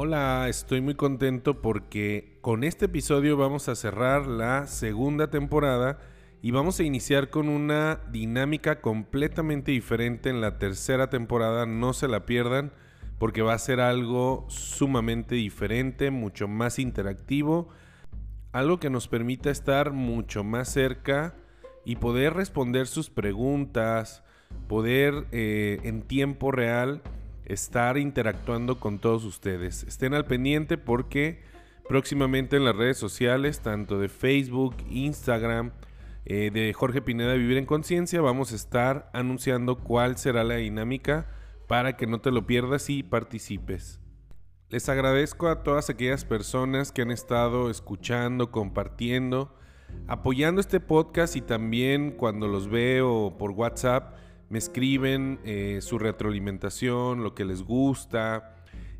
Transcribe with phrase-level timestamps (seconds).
[0.00, 5.98] Hola, estoy muy contento porque con este episodio vamos a cerrar la segunda temporada
[6.40, 11.66] y vamos a iniciar con una dinámica completamente diferente en la tercera temporada.
[11.66, 12.70] No se la pierdan
[13.18, 17.68] porque va a ser algo sumamente diferente, mucho más interactivo,
[18.52, 21.34] algo que nos permita estar mucho más cerca
[21.84, 24.22] y poder responder sus preguntas,
[24.68, 27.02] poder eh, en tiempo real
[27.48, 29.82] estar interactuando con todos ustedes.
[29.84, 31.42] Estén al pendiente porque
[31.88, 35.72] próximamente en las redes sociales, tanto de Facebook, Instagram,
[36.26, 41.26] eh, de Jorge Pineda Vivir en Conciencia, vamos a estar anunciando cuál será la dinámica
[41.66, 44.00] para que no te lo pierdas y participes.
[44.68, 49.56] Les agradezco a todas aquellas personas que han estado escuchando, compartiendo,
[50.06, 54.14] apoyando este podcast y también cuando los veo por WhatsApp
[54.50, 58.54] me escriben eh, su retroalimentación, lo que les gusta.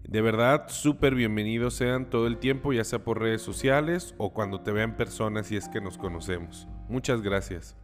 [0.07, 4.61] De verdad, súper bienvenidos sean todo el tiempo, ya sea por redes sociales o cuando
[4.61, 6.69] te vean personas si es que nos conocemos.
[6.89, 7.77] Muchas gracias.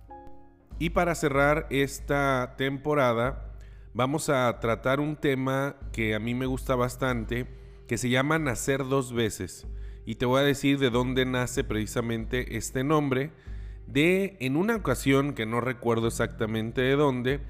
[0.78, 3.53] Y para cerrar esta temporada,
[3.92, 7.47] vamos a tratar un tema que a mí me gusta bastante,
[7.86, 9.66] que se llama Nacer dos veces.
[10.05, 13.31] Y te voy a decir de dónde nace precisamente este nombre.
[13.86, 17.41] De en una ocasión que no recuerdo exactamente de dónde,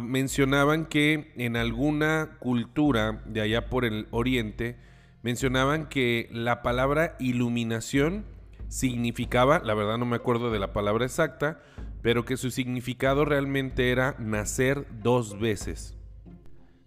[0.00, 4.76] mencionaban que en alguna cultura de allá por el oriente,
[5.22, 8.24] mencionaban que la palabra iluminación
[8.68, 11.60] significaba, la verdad no me acuerdo de la palabra exacta,
[12.02, 15.94] pero que su significado realmente era nacer dos veces.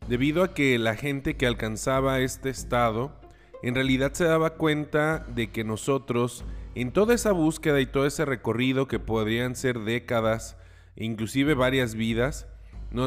[0.07, 3.19] Debido a que la gente que alcanzaba este estado,
[3.61, 8.25] en realidad se daba cuenta de que nosotros, en toda esa búsqueda y todo ese
[8.25, 10.57] recorrido que podrían ser décadas,
[10.95, 12.47] inclusive varias vidas,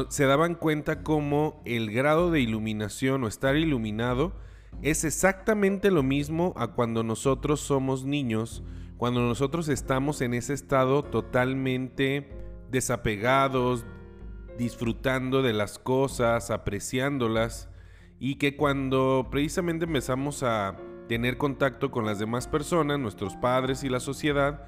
[0.09, 4.33] se daban cuenta cómo el grado de iluminación o estar iluminado
[4.81, 8.63] es exactamente lo mismo a cuando nosotros somos niños,
[8.97, 12.29] cuando nosotros estamos en ese estado totalmente
[12.71, 13.85] desapegados,
[14.57, 17.69] disfrutando de las cosas, apreciándolas,
[18.19, 20.77] y que cuando precisamente empezamos a
[21.07, 24.65] tener contacto con las demás personas, nuestros padres y la sociedad,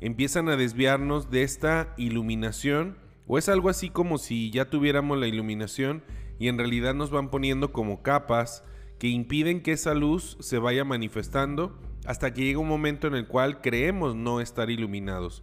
[0.00, 5.26] empiezan a desviarnos de esta iluminación o es algo así como si ya tuviéramos la
[5.26, 6.02] iluminación
[6.38, 8.64] y en realidad nos van poniendo como capas
[8.98, 13.26] que impiden que esa luz se vaya manifestando hasta que llega un momento en el
[13.26, 15.42] cual creemos no estar iluminados.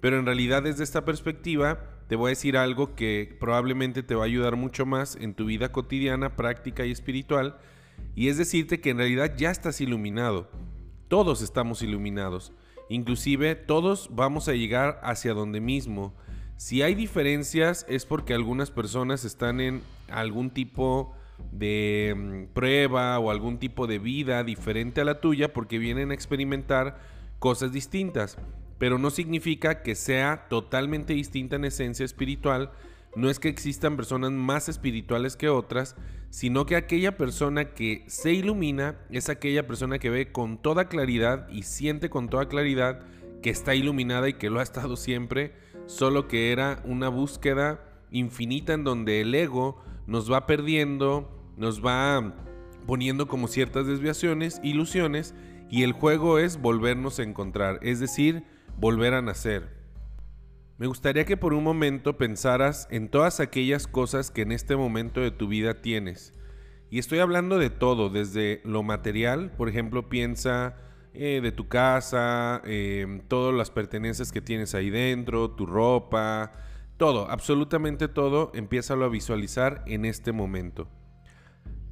[0.00, 4.22] Pero en realidad desde esta perspectiva te voy a decir algo que probablemente te va
[4.22, 7.58] a ayudar mucho más en tu vida cotidiana, práctica y espiritual,
[8.14, 10.50] y es decirte que en realidad ya estás iluminado.
[11.08, 12.52] Todos estamos iluminados.
[12.88, 16.14] Inclusive todos vamos a llegar hacia donde mismo
[16.56, 21.14] si hay diferencias es porque algunas personas están en algún tipo
[21.52, 26.14] de mm, prueba o algún tipo de vida diferente a la tuya porque vienen a
[26.14, 26.98] experimentar
[27.38, 28.38] cosas distintas.
[28.78, 32.72] Pero no significa que sea totalmente distinta en esencia espiritual.
[33.14, 35.96] No es que existan personas más espirituales que otras,
[36.30, 41.48] sino que aquella persona que se ilumina es aquella persona que ve con toda claridad
[41.48, 43.00] y siente con toda claridad
[43.42, 45.54] que está iluminada y que lo ha estado siempre
[45.86, 47.80] solo que era una búsqueda
[48.10, 52.34] infinita en donde el ego nos va perdiendo, nos va
[52.86, 55.34] poniendo como ciertas desviaciones, ilusiones,
[55.68, 58.44] y el juego es volvernos a encontrar, es decir,
[58.78, 59.74] volver a nacer.
[60.78, 65.20] Me gustaría que por un momento pensaras en todas aquellas cosas que en este momento
[65.20, 66.34] de tu vida tienes.
[66.90, 70.76] Y estoy hablando de todo, desde lo material, por ejemplo, piensa
[71.18, 76.52] eh, de tu casa, em, todas las pertenencias que tienes ahí dentro, tu ropa,
[76.96, 80.88] todo, absolutamente todo, empieza a visualizar en este momento.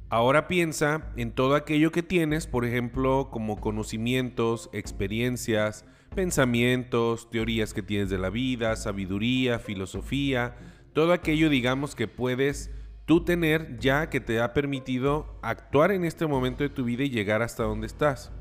[0.09, 7.81] Ahora piensa en todo aquello que tienes, por ejemplo, como conocimientos, experiencias, pensamientos, teorías que
[7.81, 10.55] tienes de la vida, sabiduría, filosofía,
[10.93, 12.71] todo aquello digamos que puedes
[13.05, 17.09] tú tener ya que te ha permitido actuar en este momento de tu vida y
[17.09, 18.31] llegar hasta donde estás.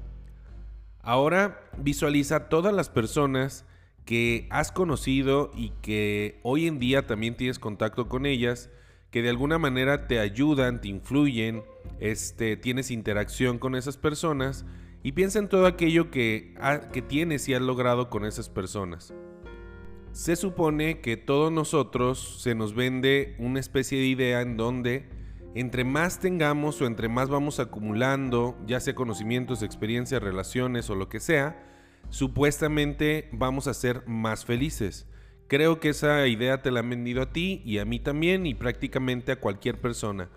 [1.05, 3.67] Ahora visualiza todas las personas
[4.07, 8.71] que has conocido y que hoy en día también tienes contacto con ellas,
[9.11, 11.63] que de alguna manera te ayudan, te influyen,
[12.01, 14.65] este, tienes interacción con esas personas
[15.03, 16.55] y piensa en todo aquello que,
[16.93, 19.13] que tienes y has logrado con esas personas.
[20.13, 25.07] Se supone que todos nosotros se nos vende una especie de idea en donde
[25.55, 31.09] entre más tengamos o entre más vamos acumulando, ya sea conocimientos, experiencias, relaciones o lo
[31.09, 31.63] que sea,
[32.11, 35.07] supuestamente vamos a ser más felices.
[35.47, 38.55] Creo que esa idea te la han vendido a ti y a mí también y
[38.55, 40.29] prácticamente a cualquier persona.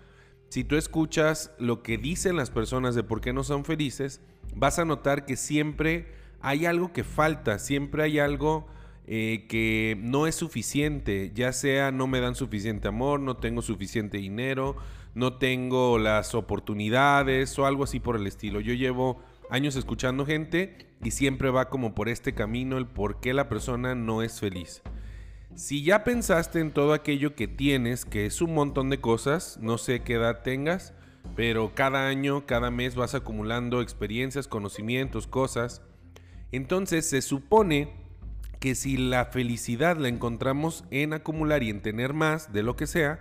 [0.50, 4.22] si tú escuchas lo que dicen las personas de por qué no son felices,
[4.54, 6.06] vas a notar que siempre
[6.40, 8.66] hay algo que falta, siempre hay algo
[9.06, 14.18] eh, que no es suficiente, ya sea no me dan suficiente amor, no tengo suficiente
[14.18, 14.76] dinero,
[15.14, 18.60] no tengo las oportunidades o algo así por el estilo.
[18.60, 19.20] Yo llevo
[19.50, 23.94] años escuchando gente y siempre va como por este camino el por qué la persona
[23.94, 24.82] no es feliz.
[25.54, 29.76] Si ya pensaste en todo aquello que tienes, que es un montón de cosas, no
[29.76, 30.94] sé qué edad tengas,
[31.34, 35.82] pero cada año, cada mes vas acumulando experiencias, conocimientos, cosas,
[36.52, 37.92] entonces se supone
[38.60, 42.86] que si la felicidad la encontramos en acumular y en tener más de lo que
[42.86, 43.20] sea,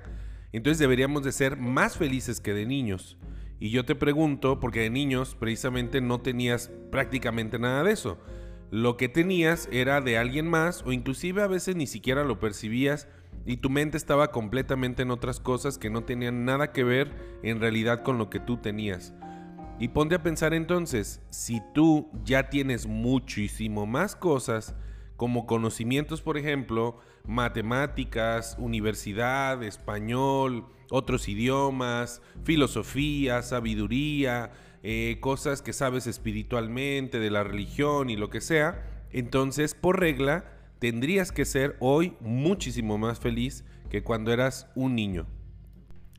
[0.58, 3.18] entonces deberíamos de ser más felices que de niños.
[3.60, 8.20] Y yo te pregunto, porque de niños precisamente no tenías prácticamente nada de eso.
[8.70, 13.08] Lo que tenías era de alguien más o inclusive a veces ni siquiera lo percibías
[13.46, 17.62] y tu mente estaba completamente en otras cosas que no tenían nada que ver en
[17.62, 19.14] realidad con lo que tú tenías.
[19.80, 24.76] Y ponte a pensar entonces, si tú ya tienes muchísimo más cosas,
[25.16, 34.52] como conocimientos, por ejemplo, matemáticas, universidad, español, otros idiomas, filosofía, sabiduría,
[34.84, 40.46] eh, cosas que sabes espiritualmente, de la religión y lo que sea, entonces por regla
[40.80, 45.28] tendrías que ser hoy muchísimo más feliz que cuando eras un niño.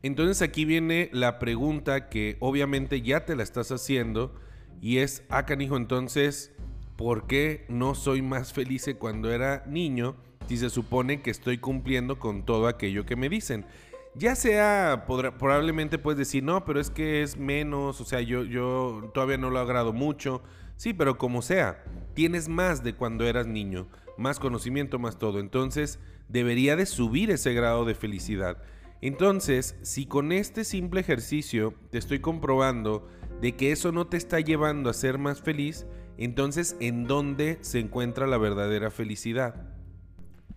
[0.02, 4.34] Entonces aquí viene la pregunta que obviamente ya te la estás haciendo
[4.80, 6.52] y es, ah canijo, entonces,
[6.96, 10.16] ¿por qué no soy más feliz que cuando era niño
[10.46, 13.66] si se supone que estoy cumpliendo con todo aquello que me dicen?
[14.14, 19.10] Ya sea, probablemente puedes decir, no, pero es que es menos, o sea, yo, yo
[19.14, 20.42] todavía no lo agrado mucho.
[20.76, 25.40] Sí, pero como sea, tienes más de cuando eras niño, más conocimiento, más todo.
[25.40, 25.98] Entonces,
[26.28, 28.62] debería de subir ese grado de felicidad.
[29.00, 33.08] Entonces, si con este simple ejercicio te estoy comprobando
[33.40, 35.86] de que eso no te está llevando a ser más feliz,
[36.16, 39.77] entonces, ¿en dónde se encuentra la verdadera felicidad?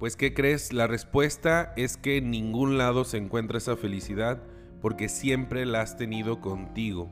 [0.01, 0.74] Pues, ¿qué crees?
[0.74, 4.42] La respuesta es que en ningún lado se encuentra esa felicidad
[4.81, 7.12] porque siempre la has tenido contigo.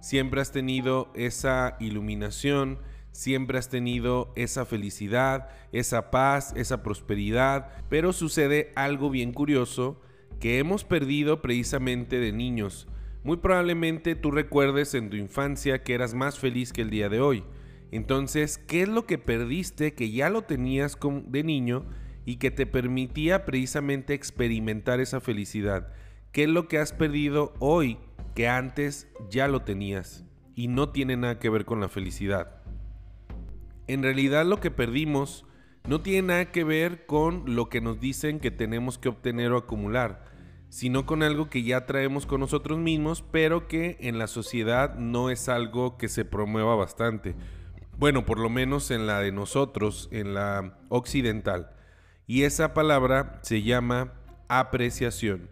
[0.00, 2.80] Siempre has tenido esa iluminación,
[3.12, 10.00] siempre has tenido esa felicidad, esa paz, esa prosperidad, pero sucede algo bien curioso
[10.40, 12.88] que hemos perdido precisamente de niños.
[13.22, 17.20] Muy probablemente tú recuerdes en tu infancia que eras más feliz que el día de
[17.20, 17.44] hoy.
[17.92, 20.98] Entonces, ¿qué es lo que perdiste que ya lo tenías
[21.28, 21.86] de niño
[22.24, 25.92] y que te permitía precisamente experimentar esa felicidad.
[26.32, 27.98] ¿Qué es lo que has perdido hoy
[28.34, 30.24] que antes ya lo tenías
[30.54, 32.62] y no tiene nada que ver con la felicidad?
[33.86, 35.44] En realidad lo que perdimos
[35.86, 39.58] no tiene nada que ver con lo que nos dicen que tenemos que obtener o
[39.58, 40.24] acumular,
[40.70, 45.28] sino con algo que ya traemos con nosotros mismos, pero que en la sociedad no
[45.28, 47.34] es algo que se promueva bastante.
[47.98, 51.73] Bueno, por lo menos en la de nosotros, en la occidental.
[52.26, 54.12] Y esa palabra se llama
[54.48, 55.48] apreciación.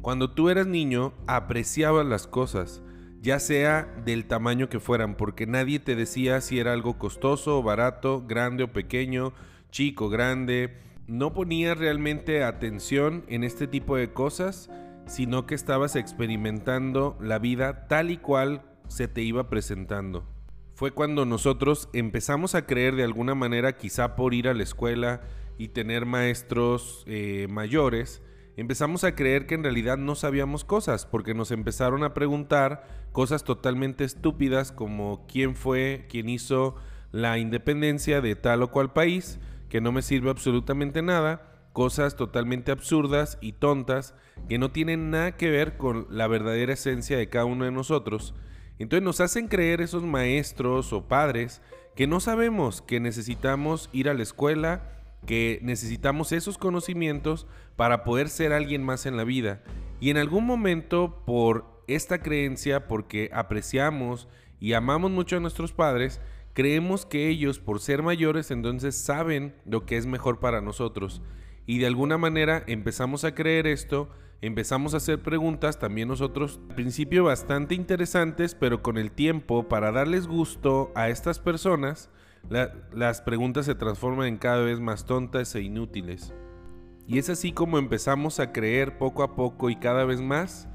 [0.00, 2.82] Cuando tú eras niño, apreciabas las cosas,
[3.20, 7.62] ya sea del tamaño que fueran, porque nadie te decía si era algo costoso o
[7.62, 9.32] barato, grande o pequeño,
[9.70, 10.76] chico, grande.
[11.06, 14.70] No ponías realmente atención en este tipo de cosas,
[15.06, 20.26] sino que estabas experimentando la vida tal y cual se te iba presentando.
[20.74, 25.20] Fue cuando nosotros empezamos a creer de alguna manera, quizá por ir a la escuela,
[25.58, 28.22] y tener maestros eh, mayores,
[28.56, 33.44] empezamos a creer que en realidad no sabíamos cosas, porque nos empezaron a preguntar cosas
[33.44, 36.76] totalmente estúpidas como quién fue, quién hizo
[37.12, 42.72] la independencia de tal o cual país, que no me sirve absolutamente nada, cosas totalmente
[42.72, 44.14] absurdas y tontas
[44.48, 48.34] que no tienen nada que ver con la verdadera esencia de cada uno de nosotros.
[48.78, 51.62] Entonces nos hacen creer esos maestros o padres
[51.94, 58.28] que no sabemos que necesitamos ir a la escuela, que necesitamos esos conocimientos para poder
[58.28, 59.62] ser alguien más en la vida.
[60.00, 64.28] Y en algún momento, por esta creencia, porque apreciamos
[64.60, 66.20] y amamos mucho a nuestros padres,
[66.54, 71.22] creemos que ellos, por ser mayores, entonces saben lo que es mejor para nosotros.
[71.66, 74.10] Y de alguna manera empezamos a creer esto,
[74.40, 79.92] empezamos a hacer preguntas, también nosotros, al principio bastante interesantes, pero con el tiempo, para
[79.92, 82.10] darles gusto a estas personas,
[82.50, 86.34] las preguntas se transforman en cada vez más tontas e inútiles.
[87.06, 90.68] Y es así como empezamos a creer poco a poco y cada vez más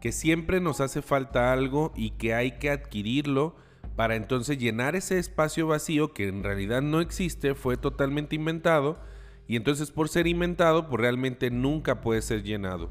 [0.00, 3.54] que siempre nos hace falta algo y que hay que adquirirlo
[3.96, 8.98] para entonces llenar ese espacio vacío que en realidad no existe, fue totalmente inventado
[9.46, 12.90] y entonces por ser inventado pues realmente nunca puede ser llenado.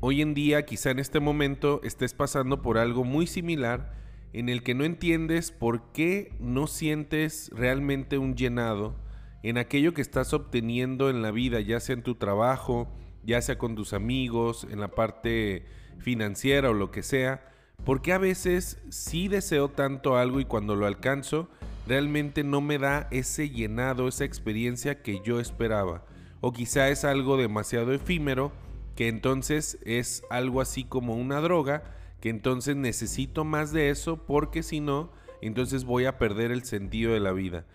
[0.00, 3.92] hoy en día, quizá en este momento, estés pasando por algo muy similar
[4.36, 8.94] en el que no entiendes por qué no sientes realmente un llenado
[9.42, 12.86] en aquello que estás obteniendo en la vida, ya sea en tu trabajo,
[13.24, 15.64] ya sea con tus amigos, en la parte
[16.00, 17.48] financiera o lo que sea,
[17.86, 21.48] porque a veces sí deseo tanto algo y cuando lo alcanzo,
[21.86, 26.04] realmente no me da ese llenado, esa experiencia que yo esperaba.
[26.42, 28.52] O quizá es algo demasiado efímero,
[28.96, 31.84] que entonces es algo así como una droga,
[32.20, 37.12] que entonces necesito más de eso porque si no, entonces voy a perder el sentido
[37.12, 37.66] de la vida.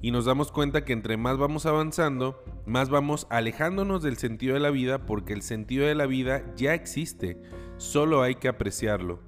[0.00, 4.60] Y nos damos cuenta que entre más vamos avanzando, más vamos alejándonos del sentido de
[4.60, 7.42] la vida porque el sentido de la vida ya existe,
[7.78, 9.20] solo hay que apreciarlo.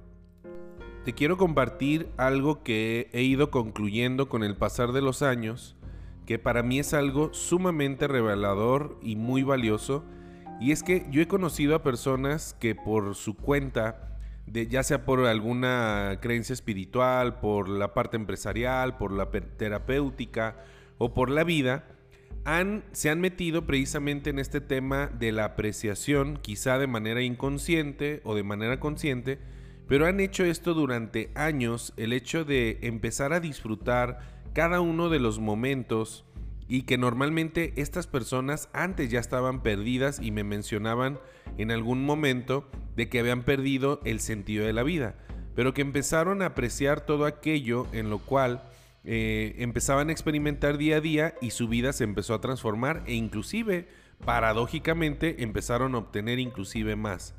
[1.03, 5.75] Te quiero compartir algo que he ido concluyendo con el pasar de los años,
[6.25, 10.05] que para mí es algo sumamente revelador y muy valioso,
[10.61, 14.10] y es que yo he conocido a personas que por su cuenta,
[14.53, 20.57] ya sea por alguna creencia espiritual, por la parte empresarial, por la terapéutica
[20.97, 21.85] o por la vida,
[22.91, 28.35] se han metido precisamente en este tema de la apreciación, quizá de manera inconsciente o
[28.35, 29.39] de manera consciente,
[29.87, 34.19] pero han hecho esto durante años, el hecho de empezar a disfrutar
[34.53, 36.25] cada uno de los momentos
[36.67, 41.19] y que normalmente estas personas antes ya estaban perdidas y me mencionaban
[41.57, 45.15] en algún momento de que habían perdido el sentido de la vida,
[45.55, 48.63] pero que empezaron a apreciar todo aquello en lo cual
[49.03, 53.13] eh, empezaban a experimentar día a día y su vida se empezó a transformar e
[53.13, 53.87] inclusive,
[54.23, 57.35] paradójicamente, empezaron a obtener inclusive más.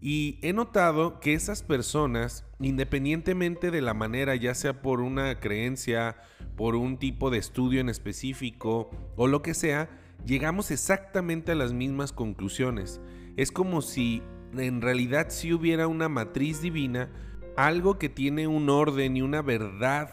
[0.00, 6.16] Y he notado que esas personas, independientemente de la manera, ya sea por una creencia,
[6.56, 9.88] por un tipo de estudio en específico o lo que sea,
[10.24, 13.00] llegamos exactamente a las mismas conclusiones.
[13.36, 14.22] Es como si
[14.56, 17.10] en realidad si hubiera una matriz divina,
[17.56, 20.12] algo que tiene un orden y una verdad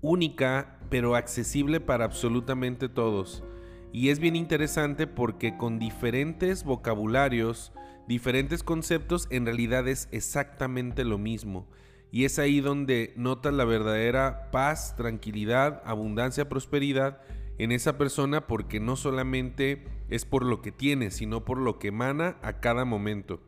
[0.00, 3.44] única, pero accesible para absolutamente todos.
[3.92, 7.72] Y es bien interesante porque con diferentes vocabularios,
[8.08, 11.68] diferentes conceptos, en realidad es exactamente lo mismo.
[12.10, 17.20] Y es ahí donde notas la verdadera paz, tranquilidad, abundancia, prosperidad
[17.58, 21.88] en esa persona porque no solamente es por lo que tiene, sino por lo que
[21.88, 23.40] emana a cada momento.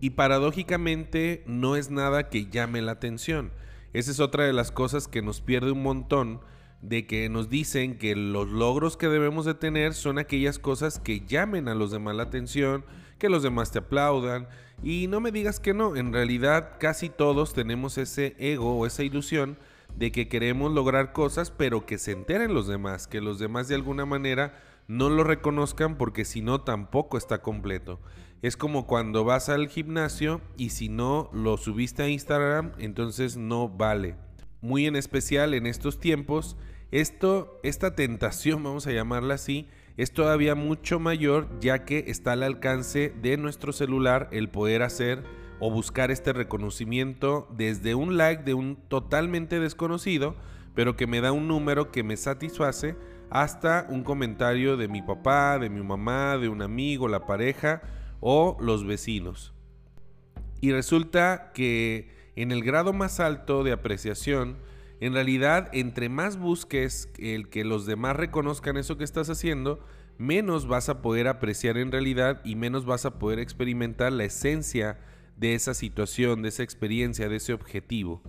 [0.00, 3.52] Y paradójicamente no es nada que llame la atención.
[3.92, 6.40] Esa es otra de las cosas que nos pierde un montón
[6.82, 11.20] de que nos dicen que los logros que debemos de tener son aquellas cosas que
[11.26, 12.84] llamen a los demás la atención,
[13.18, 14.48] que los demás te aplaudan.
[14.82, 19.02] Y no me digas que no, en realidad casi todos tenemos ese ego o esa
[19.02, 19.58] ilusión
[19.96, 23.74] de que queremos lograr cosas, pero que se enteren los demás, que los demás de
[23.74, 28.00] alguna manera no lo reconozcan porque si no tampoco está completo.
[28.42, 33.68] Es como cuando vas al gimnasio y si no lo subiste a Instagram, entonces no
[33.68, 34.16] vale.
[34.62, 36.56] Muy en especial en estos tiempos,
[36.90, 39.68] esto, esta tentación, vamos a llamarla así,
[39.98, 45.22] es todavía mucho mayor ya que está al alcance de nuestro celular el poder hacer
[45.58, 50.34] o buscar este reconocimiento desde un like de un totalmente desconocido,
[50.74, 52.96] pero que me da un número que me satisface,
[53.28, 57.82] hasta un comentario de mi papá, de mi mamá, de un amigo, la pareja
[58.20, 59.52] o los vecinos.
[60.60, 64.58] Y resulta que en el grado más alto de apreciación,
[65.00, 69.80] en realidad, entre más busques el que los demás reconozcan eso que estás haciendo,
[70.18, 74.98] menos vas a poder apreciar en realidad y menos vas a poder experimentar la esencia
[75.38, 78.22] de esa situación, de esa experiencia, de ese objetivo.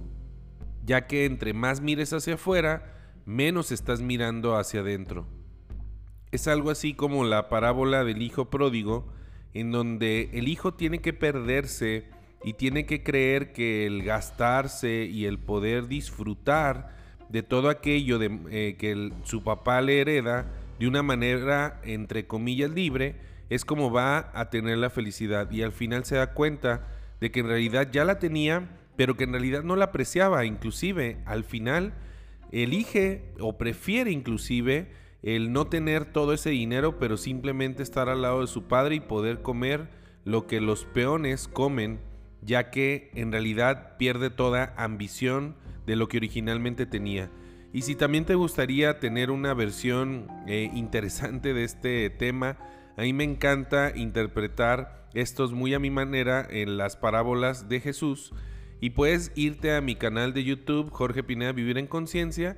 [0.85, 2.95] Ya que entre más mires hacia afuera,
[3.25, 5.27] menos estás mirando hacia adentro.
[6.31, 9.11] Es algo así como la parábola del hijo pródigo,
[9.53, 12.05] en donde el hijo tiene que perderse
[12.43, 16.95] y tiene que creer que el gastarse y el poder disfrutar
[17.29, 20.47] de todo aquello eh, que su papá le hereda
[20.79, 23.15] de una manera entre comillas libre
[23.49, 25.51] es como va a tener la felicidad.
[25.51, 26.87] Y al final se da cuenta
[27.19, 30.45] de que en realidad ya la tenía pero que en realidad no la apreciaba.
[30.45, 31.93] Inclusive al final
[32.51, 34.91] elige o prefiere inclusive
[35.23, 38.99] el no tener todo ese dinero pero simplemente estar al lado de su padre y
[38.99, 39.89] poder comer
[40.25, 41.99] lo que los peones comen
[42.41, 47.29] ya que en realidad pierde toda ambición de lo que originalmente tenía.
[47.73, 52.57] Y si también te gustaría tener una versión eh, interesante de este tema,
[52.97, 58.33] a mí me encanta interpretar estos muy a mi manera en las parábolas de Jesús.
[58.81, 62.57] Y puedes irte a mi canal de YouTube, Jorge Pineda Vivir en Conciencia,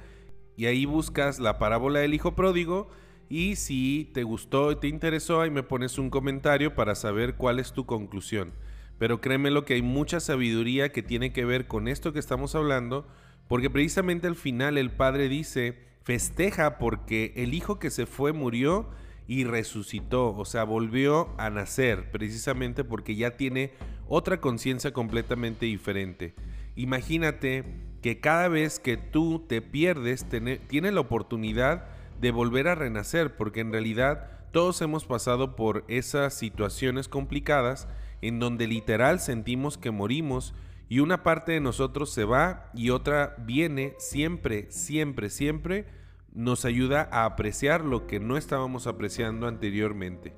[0.56, 2.90] y ahí buscas la parábola del Hijo Pródigo
[3.30, 7.60] Y si te gustó y te interesó, ahí me pones un comentario para saber cuál
[7.60, 8.54] es tu conclusión.
[9.00, 12.54] Pero créeme lo que hay mucha sabiduría que tiene que ver con esto que estamos
[12.54, 13.08] hablando,
[13.48, 18.90] porque precisamente al final el Padre dice, festeja porque el hijo que se fue murió
[19.28, 23.74] y resucitó, o sea, volvió a nacer, precisamente porque ya tiene
[24.08, 26.36] otra conciencia completamente diferente.
[26.76, 27.64] Imagínate
[28.04, 30.26] que cada vez que tú te pierdes,
[30.68, 31.86] tienes la oportunidad
[32.20, 37.88] de volver a renacer, porque en realidad todos hemos pasado por esas situaciones complicadas
[38.22, 40.54] en donde literal sentimos que morimos
[40.90, 45.86] y una parte de nosotros se va y otra viene siempre, siempre, siempre
[46.34, 50.34] nos ayuda a apreciar lo que no estábamos apreciando anteriormente.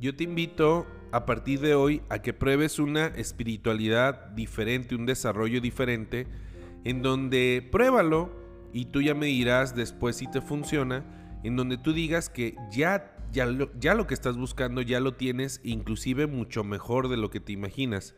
[0.00, 5.60] Yo te invito a partir de hoy a que pruebes una espiritualidad diferente, un desarrollo
[5.60, 6.26] diferente,
[6.84, 8.30] en donde pruébalo
[8.72, 11.04] y tú ya me dirás después si te funciona,
[11.42, 15.14] en donde tú digas que ya, ya, lo, ya lo que estás buscando ya lo
[15.14, 18.14] tienes, inclusive mucho mejor de lo que te imaginas.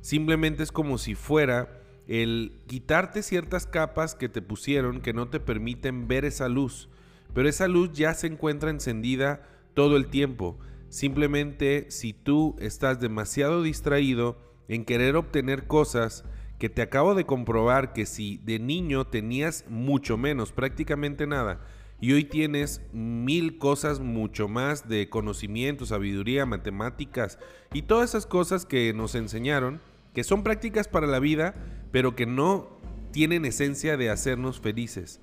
[0.00, 5.40] Simplemente es como si fuera el quitarte ciertas capas que te pusieron que no te
[5.40, 6.88] permiten ver esa luz,
[7.34, 9.42] pero esa luz ya se encuentra encendida
[9.74, 10.58] todo el tiempo.
[10.88, 16.24] Simplemente si tú estás demasiado distraído en querer obtener cosas
[16.58, 21.60] que te acabo de comprobar que si de niño tenías mucho menos, prácticamente nada,
[22.00, 27.38] y hoy tienes mil cosas mucho más de conocimiento, sabiduría, matemáticas
[27.72, 29.80] y todas esas cosas que nos enseñaron,
[30.12, 31.54] que son prácticas para la vida,
[31.92, 32.78] pero que no
[33.12, 35.20] tienen esencia de hacernos felices.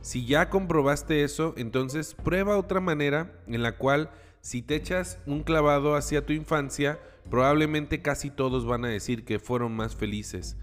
[0.00, 4.10] Si ya comprobaste eso, entonces prueba otra manera en la cual
[4.40, 6.98] si te echas un clavado hacia tu infancia,
[7.30, 10.56] probablemente casi todos van a decir que fueron más felices.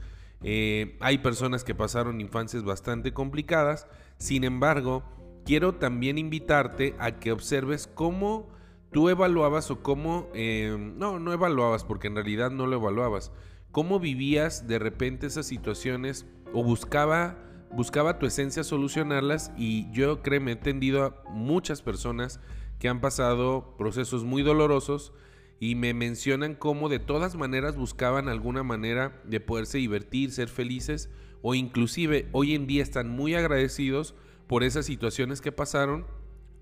[0.44, 5.04] Eh, hay personas que pasaron infancias bastante complicadas, sin embargo,
[5.46, 8.50] quiero también invitarte a que observes cómo
[8.92, 13.32] tú evaluabas o cómo, eh, no, no evaluabas porque en realidad no lo evaluabas,
[13.72, 17.38] ¿Cómo vivías de repente esas situaciones o buscaba,
[17.72, 19.54] buscaba tu esencia solucionarlas?
[19.56, 22.42] Y yo créeme, he entendido a muchas personas
[22.80, 25.14] que han pasado procesos muy dolorosos
[25.62, 31.08] y me mencionan cómo de todas maneras buscaban alguna manera de poderse divertir, ser felices
[31.44, 34.16] o inclusive hoy en día están muy agradecidos
[34.48, 36.08] por esas situaciones que pasaron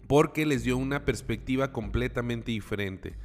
[0.08, 3.16] porque les dio una perspectiva completamente diferente.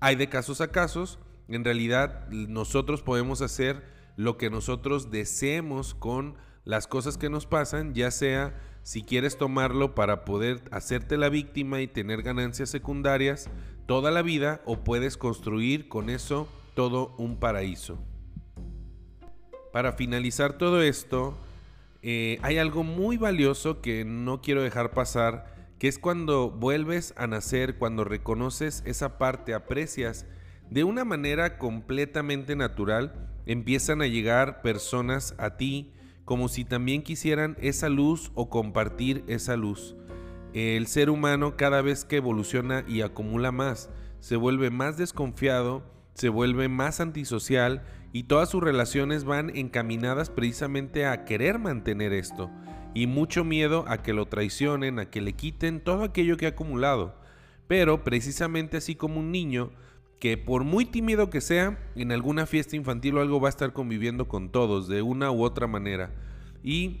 [0.00, 3.84] Hay de casos a casos, en realidad nosotros podemos hacer
[4.16, 9.94] lo que nosotros deseemos con las cosas que nos pasan, ya sea si quieres tomarlo
[9.94, 13.48] para poder hacerte la víctima y tener ganancias secundarias
[13.86, 18.04] toda la vida o puedes construir con eso todo un paraíso.
[19.72, 21.38] Para finalizar todo esto,
[22.02, 27.28] eh, hay algo muy valioso que no quiero dejar pasar, que es cuando vuelves a
[27.28, 30.26] nacer, cuando reconoces esa parte, aprecias
[30.68, 35.92] de una manera completamente natural empiezan a llegar personas a ti
[36.24, 39.96] como si también quisieran esa luz o compartir esa luz.
[40.52, 45.82] El ser humano cada vez que evoluciona y acumula más, se vuelve más desconfiado,
[46.14, 52.50] se vuelve más antisocial y todas sus relaciones van encaminadas precisamente a querer mantener esto
[52.94, 56.50] y mucho miedo a que lo traicionen, a que le quiten todo aquello que ha
[56.50, 57.14] acumulado.
[57.68, 59.70] Pero precisamente así como un niño
[60.20, 63.72] que por muy tímido que sea, en alguna fiesta infantil o algo va a estar
[63.72, 66.12] conviviendo con todos de una u otra manera.
[66.62, 67.00] Y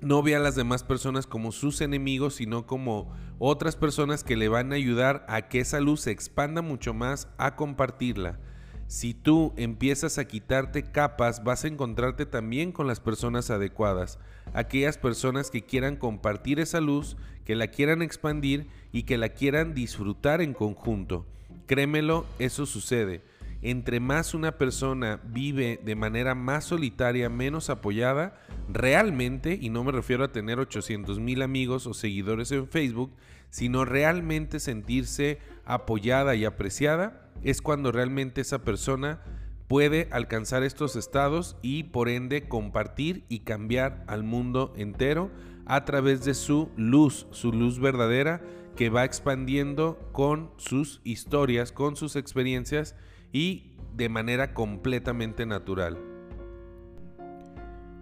[0.00, 4.48] no ve a las demás personas como sus enemigos, sino como otras personas que le
[4.48, 8.40] van a ayudar a que esa luz se expanda mucho más, a compartirla.
[8.86, 14.18] Si tú empiezas a quitarte capas, vas a encontrarte también con las personas adecuadas,
[14.54, 19.74] aquellas personas que quieran compartir esa luz, que la quieran expandir y que la quieran
[19.74, 21.26] disfrutar en conjunto.
[21.66, 23.22] Créemelo, eso sucede.
[23.62, 28.38] Entre más una persona vive de manera más solitaria, menos apoyada,
[28.70, 33.12] realmente, y no me refiero a tener 800 mil amigos o seguidores en Facebook,
[33.48, 39.22] sino realmente sentirse apoyada y apreciada, es cuando realmente esa persona
[39.66, 45.30] puede alcanzar estos estados y por ende compartir y cambiar al mundo entero
[45.64, 48.42] a través de su luz, su luz verdadera
[48.76, 52.96] que va expandiendo con sus historias, con sus experiencias
[53.32, 55.98] y de manera completamente natural.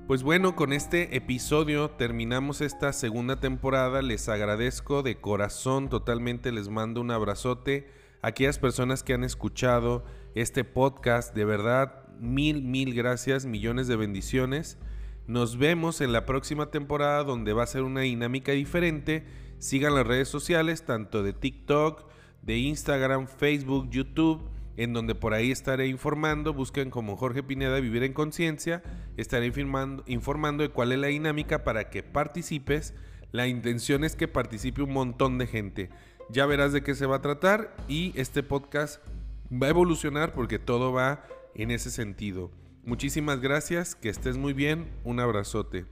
[0.07, 4.03] Pues bueno, con este episodio terminamos esta segunda temporada.
[4.03, 7.89] Les agradezco de corazón, totalmente les mando un abrazote
[8.21, 10.05] a aquellas personas que han escuchado
[10.35, 11.35] este podcast.
[11.35, 14.77] De verdad, mil, mil gracias, millones de bendiciones.
[15.27, 19.25] Nos vemos en la próxima temporada donde va a ser una dinámica diferente
[19.62, 22.11] Sigan las redes sociales, tanto de TikTok,
[22.42, 24.42] de Instagram, Facebook, YouTube,
[24.77, 26.53] en donde por ahí estaré informando.
[26.53, 28.83] Busquen como Jorge Pineda Vivir en Conciencia.
[29.16, 32.92] Estaré informando, informando de cuál es la dinámica para que participes.
[33.31, 35.90] La intención es que participe un montón de gente.
[36.29, 39.01] Ya verás de qué se va a tratar y este podcast
[39.48, 42.51] va a evolucionar porque todo va en ese sentido.
[42.83, 45.87] Muchísimas gracias, que estés muy bien, un abrazote.